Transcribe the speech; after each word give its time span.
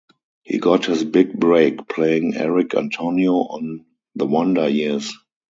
He 0.41 0.57
got 0.57 0.87
his 0.87 1.03
big 1.03 1.31
break 1.39 1.87
playing 1.87 2.33
Eric 2.35 2.73
Antonio 2.73 3.33
on 3.33 3.85
"The 4.15 4.25
Wonder 4.25 4.67
Years". 4.67 5.13